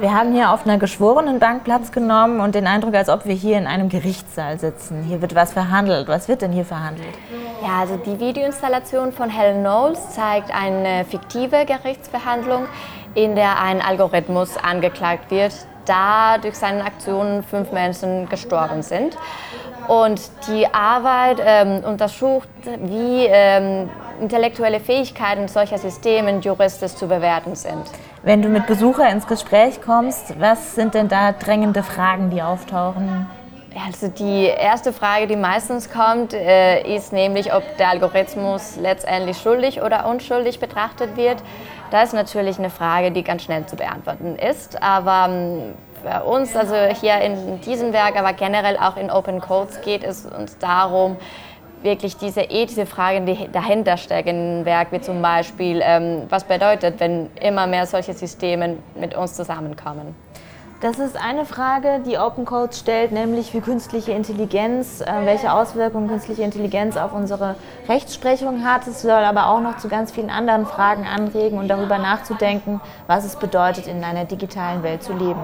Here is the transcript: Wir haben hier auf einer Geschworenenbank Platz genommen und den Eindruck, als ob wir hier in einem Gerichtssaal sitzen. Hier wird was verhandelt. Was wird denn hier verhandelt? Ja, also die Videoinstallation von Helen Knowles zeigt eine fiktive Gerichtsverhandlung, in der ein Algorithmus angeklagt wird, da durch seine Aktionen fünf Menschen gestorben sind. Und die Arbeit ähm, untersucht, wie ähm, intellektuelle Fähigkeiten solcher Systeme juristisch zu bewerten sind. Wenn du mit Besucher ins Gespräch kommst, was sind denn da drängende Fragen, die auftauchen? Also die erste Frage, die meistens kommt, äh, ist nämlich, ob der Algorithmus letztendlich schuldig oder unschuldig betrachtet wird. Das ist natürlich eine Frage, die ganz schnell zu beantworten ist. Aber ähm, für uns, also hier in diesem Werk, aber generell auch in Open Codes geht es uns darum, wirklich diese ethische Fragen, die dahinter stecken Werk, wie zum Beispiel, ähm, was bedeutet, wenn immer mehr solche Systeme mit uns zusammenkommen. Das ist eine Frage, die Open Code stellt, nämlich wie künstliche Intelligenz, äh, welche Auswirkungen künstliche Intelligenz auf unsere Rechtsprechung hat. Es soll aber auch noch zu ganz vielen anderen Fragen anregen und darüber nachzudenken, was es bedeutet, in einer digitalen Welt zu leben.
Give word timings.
Wir 0.00 0.14
haben 0.14 0.32
hier 0.32 0.52
auf 0.52 0.64
einer 0.64 0.78
Geschworenenbank 0.78 1.64
Platz 1.64 1.90
genommen 1.90 2.38
und 2.38 2.54
den 2.54 2.68
Eindruck, 2.68 2.94
als 2.94 3.08
ob 3.08 3.26
wir 3.26 3.34
hier 3.34 3.58
in 3.58 3.66
einem 3.66 3.88
Gerichtssaal 3.88 4.56
sitzen. 4.56 5.02
Hier 5.02 5.20
wird 5.20 5.34
was 5.34 5.52
verhandelt. 5.52 6.06
Was 6.06 6.28
wird 6.28 6.40
denn 6.42 6.52
hier 6.52 6.64
verhandelt? 6.64 7.12
Ja, 7.60 7.80
also 7.80 7.96
die 7.96 8.20
Videoinstallation 8.20 9.10
von 9.12 9.28
Helen 9.28 9.62
Knowles 9.62 10.10
zeigt 10.10 10.54
eine 10.54 11.04
fiktive 11.04 11.64
Gerichtsverhandlung, 11.64 12.66
in 13.16 13.34
der 13.34 13.60
ein 13.60 13.82
Algorithmus 13.82 14.56
angeklagt 14.56 15.32
wird, 15.32 15.52
da 15.84 16.38
durch 16.38 16.54
seine 16.54 16.84
Aktionen 16.84 17.42
fünf 17.42 17.72
Menschen 17.72 18.28
gestorben 18.28 18.82
sind. 18.82 19.18
Und 19.88 20.20
die 20.46 20.72
Arbeit 20.72 21.42
ähm, 21.44 21.82
untersucht, 21.82 22.48
wie 22.82 23.26
ähm, 23.26 23.90
intellektuelle 24.20 24.80
Fähigkeiten 24.80 25.48
solcher 25.48 25.78
Systeme 25.78 26.38
juristisch 26.38 26.94
zu 26.94 27.06
bewerten 27.06 27.54
sind. 27.54 27.82
Wenn 28.22 28.42
du 28.42 28.48
mit 28.48 28.66
Besucher 28.66 29.08
ins 29.10 29.26
Gespräch 29.26 29.80
kommst, 29.80 30.38
was 30.40 30.74
sind 30.74 30.94
denn 30.94 31.08
da 31.08 31.32
drängende 31.32 31.82
Fragen, 31.82 32.30
die 32.30 32.42
auftauchen? 32.42 33.26
Also 33.86 34.08
die 34.08 34.46
erste 34.46 34.92
Frage, 34.92 35.26
die 35.26 35.36
meistens 35.36 35.90
kommt, 35.90 36.32
äh, 36.32 36.82
ist 36.96 37.12
nämlich, 37.12 37.54
ob 37.54 37.62
der 37.76 37.90
Algorithmus 37.90 38.76
letztendlich 38.76 39.38
schuldig 39.38 39.82
oder 39.82 40.08
unschuldig 40.08 40.58
betrachtet 40.58 41.16
wird. 41.16 41.36
Das 41.90 42.08
ist 42.08 42.12
natürlich 42.14 42.58
eine 42.58 42.70
Frage, 42.70 43.12
die 43.12 43.22
ganz 43.22 43.42
schnell 43.44 43.66
zu 43.66 43.76
beantworten 43.76 44.36
ist. 44.36 44.82
Aber 44.82 45.32
ähm, 45.32 45.74
für 46.02 46.24
uns, 46.24 46.56
also 46.56 46.74
hier 47.00 47.20
in 47.20 47.60
diesem 47.60 47.92
Werk, 47.92 48.18
aber 48.18 48.32
generell 48.32 48.76
auch 48.78 48.96
in 48.96 49.10
Open 49.10 49.40
Codes 49.40 49.80
geht 49.82 50.02
es 50.02 50.26
uns 50.26 50.58
darum, 50.58 51.16
wirklich 51.82 52.16
diese 52.16 52.42
ethische 52.42 52.86
Fragen, 52.86 53.26
die 53.26 53.48
dahinter 53.52 53.96
stecken 53.96 54.64
Werk, 54.64 54.92
wie 54.92 55.00
zum 55.00 55.22
Beispiel, 55.22 55.80
ähm, 55.82 56.22
was 56.28 56.44
bedeutet, 56.44 57.00
wenn 57.00 57.30
immer 57.40 57.66
mehr 57.66 57.86
solche 57.86 58.14
Systeme 58.14 58.76
mit 58.94 59.14
uns 59.14 59.34
zusammenkommen. 59.34 60.14
Das 60.80 61.00
ist 61.00 61.16
eine 61.16 61.44
Frage, 61.44 62.00
die 62.06 62.18
Open 62.18 62.44
Code 62.44 62.72
stellt, 62.72 63.10
nämlich 63.10 63.52
wie 63.52 63.60
künstliche 63.60 64.12
Intelligenz, 64.12 65.00
äh, 65.00 65.06
welche 65.24 65.52
Auswirkungen 65.52 66.06
künstliche 66.06 66.42
Intelligenz 66.42 66.96
auf 66.96 67.12
unsere 67.12 67.56
Rechtsprechung 67.88 68.64
hat. 68.64 68.86
Es 68.86 69.02
soll 69.02 69.10
aber 69.10 69.48
auch 69.48 69.60
noch 69.60 69.78
zu 69.78 69.88
ganz 69.88 70.12
vielen 70.12 70.30
anderen 70.30 70.66
Fragen 70.66 71.04
anregen 71.04 71.58
und 71.58 71.66
darüber 71.66 71.98
nachzudenken, 71.98 72.80
was 73.08 73.24
es 73.24 73.34
bedeutet, 73.34 73.88
in 73.88 74.04
einer 74.04 74.24
digitalen 74.24 74.84
Welt 74.84 75.02
zu 75.02 75.14
leben. 75.14 75.40